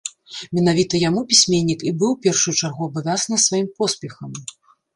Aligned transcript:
Менавіта 0.59 1.01
яму 1.09 1.21
пісьменнік 1.33 1.85
і 1.89 1.93
быў 2.01 2.09
у 2.15 2.19
першую 2.29 2.55
чаргу 2.63 2.89
абавязаны 2.89 3.37
сваім 3.47 3.67
поспехам. 3.79 4.31